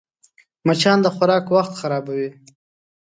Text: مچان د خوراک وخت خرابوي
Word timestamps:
مچان 0.67 0.97
د 1.03 1.07
خوراک 1.15 1.45
وخت 1.55 1.73
خرابوي 1.79 2.29